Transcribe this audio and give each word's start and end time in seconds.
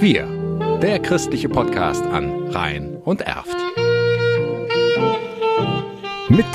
Wir, 0.00 0.26
der 0.82 0.98
christliche 0.98 1.48
Podcast 1.48 2.04
an 2.04 2.48
Rhein 2.48 2.96
und 3.04 3.20
Erft. 3.20 3.56
Mit 6.28 6.46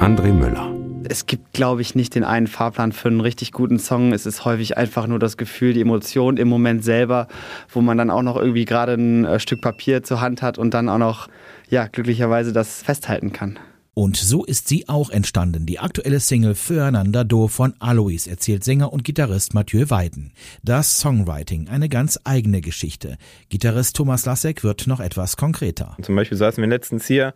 André 0.00 0.32
Müller. 0.32 0.72
Es 1.08 1.26
gibt, 1.26 1.52
glaube 1.52 1.82
ich, 1.82 1.94
nicht 1.94 2.14
den 2.14 2.24
einen 2.24 2.46
Fahrplan 2.46 2.92
für 2.92 3.08
einen 3.08 3.20
richtig 3.20 3.52
guten 3.52 3.78
Song. 3.78 4.12
Es 4.12 4.24
ist 4.24 4.44
häufig 4.44 4.78
einfach 4.78 5.06
nur 5.06 5.18
das 5.18 5.36
Gefühl, 5.36 5.72
die 5.72 5.80
Emotion 5.80 6.36
im 6.36 6.48
Moment 6.48 6.84
selber, 6.84 7.28
wo 7.68 7.80
man 7.80 7.98
dann 7.98 8.10
auch 8.10 8.22
noch 8.22 8.36
irgendwie 8.36 8.64
gerade 8.64 8.94
ein 8.94 9.24
äh, 9.24 9.40
Stück 9.40 9.60
Papier 9.60 10.02
zur 10.02 10.20
Hand 10.20 10.42
hat 10.42 10.58
und 10.58 10.72
dann 10.74 10.88
auch 10.88 10.98
noch, 10.98 11.28
ja, 11.68 11.86
glücklicherweise 11.86 12.52
das 12.52 12.82
festhalten 12.82 13.32
kann. 13.32 13.58
Und 13.94 14.16
so 14.16 14.42
ist 14.42 14.68
sie 14.68 14.88
auch 14.88 15.10
entstanden, 15.10 15.66
die 15.66 15.78
aktuelle 15.78 16.18
Single 16.18 16.54
Füreinander 16.54 17.24
Do 17.24 17.46
von 17.46 17.74
Alois, 17.78 18.26
erzählt 18.26 18.64
Sänger 18.64 18.90
und 18.90 19.04
Gitarrist 19.04 19.52
Mathieu 19.52 19.90
Weiden. 19.90 20.32
Das 20.62 20.96
Songwriting, 20.96 21.68
eine 21.68 21.90
ganz 21.90 22.18
eigene 22.24 22.62
Geschichte. 22.62 23.18
Gitarrist 23.50 23.94
Thomas 23.94 24.24
Lassek 24.24 24.64
wird 24.64 24.86
noch 24.86 24.98
etwas 24.98 25.36
konkreter. 25.36 25.94
Zum 26.00 26.16
Beispiel 26.16 26.38
saßen 26.38 26.62
wir 26.62 26.68
letztens 26.70 27.06
hier 27.06 27.34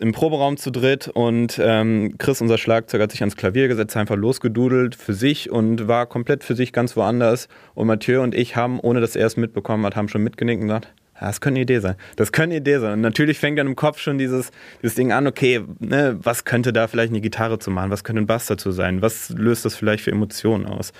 im 0.00 0.10
Proberaum 0.10 0.56
zu 0.56 0.72
dritt 0.72 1.06
und 1.06 1.60
ähm, 1.62 2.16
Chris, 2.18 2.40
unser 2.40 2.58
Schlagzeug, 2.58 3.00
hat 3.00 3.12
sich 3.12 3.20
ans 3.20 3.36
Klavier 3.36 3.68
gesetzt, 3.68 3.96
einfach 3.96 4.16
losgedudelt 4.16 4.96
für 4.96 5.14
sich 5.14 5.48
und 5.48 5.86
war 5.86 6.06
komplett 6.06 6.42
für 6.42 6.56
sich 6.56 6.72
ganz 6.72 6.96
woanders. 6.96 7.46
Und 7.74 7.86
Mathieu 7.86 8.20
und 8.20 8.34
ich 8.34 8.56
haben, 8.56 8.80
ohne 8.80 9.00
dass 9.00 9.14
er 9.14 9.28
es 9.28 9.36
mitbekommen 9.36 9.86
hat, 9.86 9.94
haben 9.94 10.08
schon 10.08 10.24
mitgenickt 10.24 10.60
und 10.60 10.66
gesagt, 10.66 10.88
das 11.20 11.40
könnte 11.40 11.56
eine 11.56 11.62
Idee 11.62 11.80
sein. 11.80 11.96
Das 12.16 12.32
könnte 12.32 12.54
eine 12.54 12.60
Idee 12.60 12.78
sein. 12.78 12.92
Und 12.94 13.00
natürlich 13.00 13.38
fängt 13.38 13.58
dann 13.58 13.66
im 13.66 13.76
Kopf 13.76 13.98
schon 13.98 14.18
dieses, 14.18 14.50
dieses 14.82 14.94
Ding 14.94 15.12
an, 15.12 15.26
okay, 15.26 15.62
ne, 15.78 16.18
was 16.22 16.44
könnte 16.44 16.72
da 16.72 16.86
vielleicht 16.86 17.10
eine 17.10 17.20
Gitarre 17.20 17.58
zu 17.58 17.70
machen? 17.70 17.90
Was 17.90 18.04
könnte 18.04 18.22
ein 18.22 18.26
Bass 18.26 18.46
dazu 18.46 18.70
sein? 18.70 19.02
Was 19.02 19.30
löst 19.30 19.64
das 19.64 19.74
vielleicht 19.74 20.04
für 20.04 20.10
Emotionen 20.10 20.66
aus? 20.66 20.92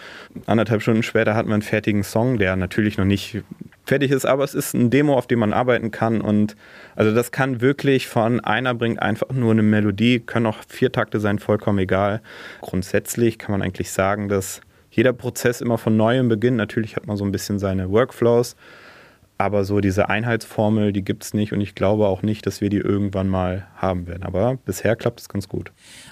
Anderthalb 0.46 0.82
Stunden 0.82 1.02
später 1.02 1.34
hat 1.34 1.46
man 1.46 1.54
einen 1.54 1.62
fertigen 1.62 2.02
Song, 2.02 2.38
der 2.38 2.56
natürlich 2.56 2.98
noch 2.98 3.04
nicht 3.04 3.42
fertig 3.86 4.10
ist, 4.10 4.26
aber 4.26 4.44
es 4.44 4.54
ist 4.54 4.74
ein 4.74 4.90
Demo, 4.90 5.16
auf 5.16 5.26
dem 5.26 5.38
man 5.38 5.52
arbeiten 5.52 5.90
kann. 5.90 6.20
Und 6.20 6.56
also 6.94 7.14
das 7.14 7.30
kann 7.30 7.60
wirklich 7.60 8.06
von 8.06 8.40
einer 8.40 8.74
bringt 8.74 9.00
einfach 9.00 9.30
nur 9.30 9.52
eine 9.52 9.62
Melodie, 9.62 10.20
können 10.20 10.46
auch 10.46 10.58
vier 10.68 10.92
Takte 10.92 11.20
sein, 11.20 11.38
vollkommen 11.38 11.78
egal. 11.78 12.20
Grundsätzlich 12.60 13.38
kann 13.38 13.52
man 13.52 13.62
eigentlich 13.62 13.90
sagen, 13.90 14.28
dass 14.28 14.60
jeder 14.90 15.12
Prozess 15.12 15.60
immer 15.60 15.78
von 15.78 15.96
neuem 15.96 16.28
beginnt. 16.28 16.56
Natürlich 16.56 16.96
hat 16.96 17.06
man 17.06 17.16
so 17.16 17.24
ein 17.24 17.32
bisschen 17.32 17.58
seine 17.58 17.90
Workflows. 17.90 18.56
Aber 19.40 19.64
so 19.64 19.80
diese 19.80 20.08
Einheitsformel, 20.08 20.92
die 20.92 21.04
gibt 21.04 21.22
es 21.22 21.32
nicht 21.32 21.52
und 21.52 21.60
ich 21.60 21.76
glaube 21.76 22.08
auch 22.08 22.22
nicht, 22.22 22.44
dass 22.44 22.60
wir 22.60 22.70
die 22.70 22.78
irgendwann 22.78 23.28
mal 23.28 23.68
haben 23.76 24.08
werden. 24.08 24.24
Aber 24.24 24.56
bisher 24.64 24.96
klappt 24.96 25.20
es 25.20 25.28
ganz 25.28 25.48
gut. 25.48 25.70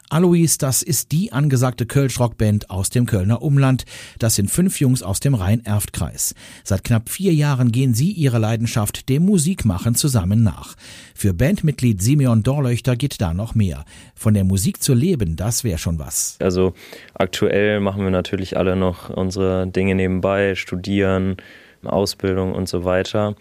Alois, 0.08 0.58
das 0.60 0.82
ist 0.82 1.10
die 1.10 1.32
angesagte 1.32 1.86
Kölsch-Rockband 1.86 2.70
aus 2.70 2.88
dem 2.90 3.04
Kölner 3.04 3.42
Umland. 3.42 3.84
Das 4.20 4.36
sind 4.36 4.48
fünf 4.48 4.78
Jungs 4.78 5.02
aus 5.02 5.18
dem 5.18 5.34
Rhein-Erft-Kreis. 5.34 6.36
Seit 6.62 6.84
knapp 6.84 7.08
vier 7.08 7.34
Jahren 7.34 7.72
gehen 7.72 7.94
sie 7.94 8.12
ihrer 8.12 8.38
Leidenschaft, 8.38 9.08
dem 9.08 9.24
Musikmachen, 9.24 9.96
zusammen 9.96 10.44
nach. 10.44 10.76
Für 11.12 11.34
Bandmitglied 11.34 12.00
Simeon 12.00 12.44
Dorlöchter 12.44 12.94
geht 12.94 13.20
da 13.20 13.34
noch 13.34 13.56
mehr. 13.56 13.84
Von 14.14 14.34
der 14.34 14.44
Musik 14.44 14.80
zu 14.80 14.94
leben, 14.94 15.34
das 15.34 15.64
wäre 15.64 15.78
schon 15.78 15.98
was. 15.98 16.36
Also 16.40 16.74
aktuell 17.14 17.80
machen 17.80 18.04
wir 18.04 18.12
natürlich 18.12 18.56
alle 18.56 18.76
noch 18.76 19.10
unsere 19.10 19.66
Dinge 19.66 19.96
nebenbei, 19.96 20.54
studieren, 20.54 21.36
Ausbildung 21.86 22.54
und 22.54 22.68
so 22.68 22.84
weiter. 22.84 23.34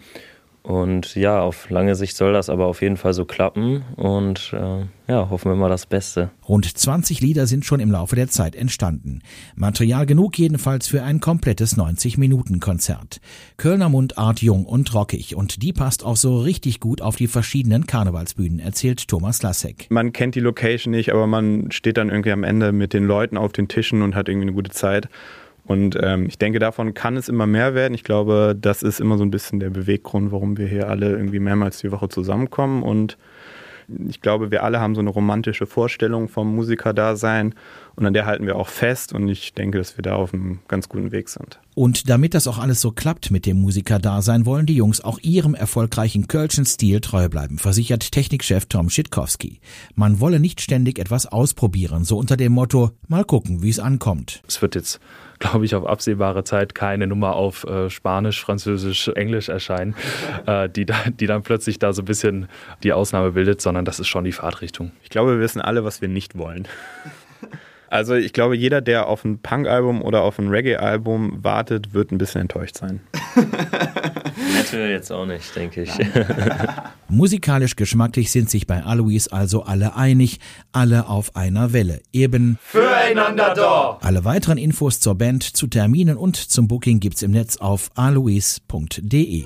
Und 0.66 1.14
ja, 1.14 1.42
auf 1.42 1.70
lange 1.70 1.94
Sicht 1.94 2.16
soll 2.16 2.32
das 2.32 2.50
aber 2.50 2.66
auf 2.66 2.82
jeden 2.82 2.96
Fall 2.96 3.14
so 3.14 3.24
klappen 3.24 3.84
und 3.94 4.52
äh, 4.52 4.86
ja, 5.06 5.30
hoffen 5.30 5.52
wir 5.52 5.54
mal 5.54 5.68
das 5.68 5.86
Beste. 5.86 6.30
Rund 6.48 6.66
20 6.66 7.20
Lieder 7.20 7.46
sind 7.46 7.64
schon 7.64 7.78
im 7.78 7.92
Laufe 7.92 8.16
der 8.16 8.26
Zeit 8.26 8.56
entstanden. 8.56 9.20
Material 9.54 10.06
genug 10.06 10.36
jedenfalls 10.36 10.88
für 10.88 11.04
ein 11.04 11.20
komplettes 11.20 11.78
90-Minuten-Konzert. 11.78 13.20
Kölner 13.58 13.88
Mundart 13.88 14.42
jung 14.42 14.66
und 14.66 14.92
rockig 14.92 15.36
und 15.36 15.62
die 15.62 15.72
passt 15.72 16.04
auch 16.04 16.16
so 16.16 16.40
richtig 16.40 16.80
gut 16.80 17.00
auf 17.00 17.14
die 17.14 17.28
verschiedenen 17.28 17.86
Karnevalsbühnen, 17.86 18.58
erzählt 18.58 19.06
Thomas 19.06 19.42
Lassek. 19.42 19.86
Man 19.90 20.12
kennt 20.12 20.34
die 20.34 20.40
Location 20.40 20.90
nicht, 20.90 21.12
aber 21.12 21.28
man 21.28 21.70
steht 21.70 21.96
dann 21.96 22.08
irgendwie 22.08 22.32
am 22.32 22.42
Ende 22.42 22.72
mit 22.72 22.92
den 22.92 23.04
Leuten 23.04 23.36
auf 23.36 23.52
den 23.52 23.68
Tischen 23.68 24.02
und 24.02 24.16
hat 24.16 24.28
irgendwie 24.28 24.46
eine 24.46 24.54
gute 24.54 24.72
Zeit. 24.72 25.08
Und 25.66 25.98
ähm, 26.00 26.26
ich 26.26 26.38
denke, 26.38 26.58
davon 26.58 26.94
kann 26.94 27.16
es 27.16 27.28
immer 27.28 27.46
mehr 27.46 27.74
werden. 27.74 27.94
Ich 27.94 28.04
glaube, 28.04 28.56
das 28.58 28.82
ist 28.82 29.00
immer 29.00 29.18
so 29.18 29.24
ein 29.24 29.30
bisschen 29.30 29.60
der 29.60 29.70
Beweggrund, 29.70 30.32
warum 30.32 30.56
wir 30.56 30.66
hier 30.66 30.88
alle 30.88 31.10
irgendwie 31.10 31.40
mehrmals 31.40 31.78
die 31.78 31.90
Woche 31.90 32.08
zusammenkommen. 32.08 32.82
Und 32.82 33.18
ich 34.08 34.20
glaube, 34.20 34.50
wir 34.50 34.62
alle 34.64 34.80
haben 34.80 34.94
so 34.94 35.00
eine 35.00 35.10
romantische 35.10 35.66
Vorstellung 35.66 36.28
vom 36.28 36.54
Musikerdasein 36.54 37.54
und 37.94 38.06
an 38.06 38.14
der 38.14 38.26
halten 38.26 38.46
wir 38.46 38.56
auch 38.56 38.68
fest 38.68 39.12
und 39.12 39.28
ich 39.28 39.54
denke, 39.54 39.78
dass 39.78 39.96
wir 39.96 40.02
da 40.02 40.16
auf 40.16 40.34
einem 40.34 40.58
ganz 40.68 40.88
guten 40.88 41.12
Weg 41.12 41.28
sind. 41.28 41.60
Und 41.74 42.08
damit 42.08 42.34
das 42.34 42.48
auch 42.48 42.58
alles 42.58 42.80
so 42.80 42.90
klappt 42.90 43.30
mit 43.30 43.46
dem 43.46 43.60
Musikerdasein, 43.60 44.44
wollen 44.44 44.66
die 44.66 44.74
Jungs 44.74 45.00
auch 45.00 45.18
ihrem 45.20 45.54
erfolgreichen 45.54 46.26
Kölschen 46.26 46.64
Stil 46.64 47.00
treu 47.00 47.28
bleiben, 47.28 47.58
versichert 47.58 48.10
Technikchef 48.10 48.66
Tom 48.66 48.90
Schitkowski. 48.90 49.60
Man 49.94 50.20
wolle 50.20 50.40
nicht 50.40 50.60
ständig 50.60 50.98
etwas 50.98 51.26
ausprobieren, 51.26 52.04
so 52.04 52.18
unter 52.18 52.36
dem 52.36 52.52
Motto, 52.52 52.90
mal 53.08 53.24
gucken, 53.24 53.62
wie 53.62 53.70
es 53.70 53.78
ankommt. 53.78 54.42
Es 54.48 54.60
wird 54.62 54.74
jetzt 54.74 55.00
glaube 55.38 55.64
ich, 55.64 55.74
auf 55.74 55.86
absehbare 55.86 56.44
Zeit 56.44 56.74
keine 56.74 57.06
Nummer 57.06 57.34
auf 57.34 57.64
äh, 57.64 57.90
Spanisch, 57.90 58.40
Französisch, 58.40 59.08
Englisch 59.08 59.48
erscheinen, 59.48 59.94
äh, 60.46 60.68
die, 60.68 60.86
da, 60.86 60.96
die 61.08 61.26
dann 61.26 61.42
plötzlich 61.42 61.78
da 61.78 61.92
so 61.92 62.02
ein 62.02 62.06
bisschen 62.06 62.48
die 62.82 62.92
Ausnahme 62.92 63.32
bildet, 63.32 63.60
sondern 63.60 63.84
das 63.84 64.00
ist 64.00 64.08
schon 64.08 64.24
die 64.24 64.32
Fahrtrichtung. 64.32 64.92
Ich 65.02 65.10
glaube, 65.10 65.32
wir 65.32 65.40
wissen 65.40 65.60
alle, 65.60 65.84
was 65.84 66.00
wir 66.00 66.08
nicht 66.08 66.36
wollen. 66.36 66.66
Also 67.88 68.14
ich 68.14 68.32
glaube, 68.32 68.56
jeder, 68.56 68.80
der 68.80 69.06
auf 69.06 69.24
ein 69.24 69.38
Punk-Album 69.38 70.02
oder 70.02 70.22
auf 70.22 70.38
ein 70.38 70.48
Reggae-Album 70.48 71.44
wartet, 71.44 71.94
wird 71.94 72.10
ein 72.10 72.18
bisschen 72.18 72.40
enttäuscht 72.42 72.76
sein. 72.76 73.00
Jetzt 74.78 75.10
auch 75.12 75.26
nicht, 75.26 75.54
denke 75.54 75.82
ich. 75.82 75.90
Musikalisch 77.08 77.76
geschmacklich 77.76 78.30
sind 78.30 78.50
sich 78.50 78.66
bei 78.66 78.82
Alois 78.82 79.28
also 79.30 79.62
alle 79.62 79.96
einig, 79.96 80.40
alle 80.72 81.08
auf 81.08 81.36
einer 81.36 81.72
Welle. 81.72 82.00
Eben 82.12 82.58
füreinander 82.62 83.54
da. 83.54 83.98
Alle 84.02 84.24
weiteren 84.24 84.58
Infos 84.58 85.00
zur 85.00 85.14
Band, 85.14 85.42
zu 85.42 85.66
Terminen 85.66 86.16
und 86.16 86.36
zum 86.36 86.68
Booking 86.68 87.00
gibt's 87.00 87.22
im 87.22 87.30
Netz 87.30 87.56
auf 87.58 87.90
alois.de. 87.94 89.44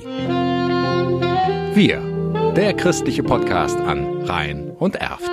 Wir, 1.74 2.52
der 2.56 2.74
christliche 2.74 3.22
Podcast 3.22 3.78
an 3.78 4.22
Rhein 4.22 4.70
und 4.70 4.96
Erft. 4.96 5.30